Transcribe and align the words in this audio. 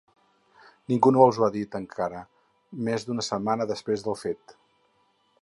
Ningú 0.93 1.11
no 1.15 1.21
els 1.25 1.39
ho 1.41 1.45
ha 1.47 1.49
dit 1.57 1.77
encara, 1.81 2.23
més 2.89 3.07
d’una 3.09 3.27
setmana 3.29 3.69
després 3.75 4.09
del 4.09 4.19
fet. 4.25 4.57